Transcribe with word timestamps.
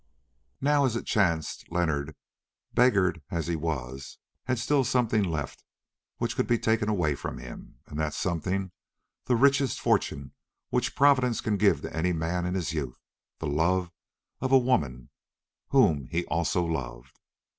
Now, 0.61 0.85
as 0.85 0.95
it 0.95 1.05
chanced, 1.05 1.71
Leonard, 1.71 2.15
beggared 2.73 3.21
as 3.29 3.45
he 3.45 3.55
was, 3.55 4.17
had 4.45 4.57
still 4.57 4.83
something 4.83 5.21
left 5.21 5.63
which 6.17 6.35
could 6.35 6.47
be 6.47 6.57
taken 6.57 6.89
away 6.89 7.13
from 7.13 7.37
him, 7.37 7.77
and 7.85 7.99
that 7.99 8.15
something 8.15 8.71
the 9.25 9.35
richest 9.35 9.79
fortune 9.79 10.33
which 10.71 10.95
Providence 10.95 11.39
can 11.39 11.55
give 11.55 11.81
to 11.83 11.95
any 11.95 12.13
man 12.13 12.47
in 12.47 12.55
his 12.55 12.73
youth, 12.73 12.99
the 13.37 13.45
love 13.45 13.91
of 14.39 14.51
a 14.51 14.57
woman 14.57 15.11
whom 15.67 16.07
he 16.07 16.25
also 16.25 16.65
loved. 16.65 17.19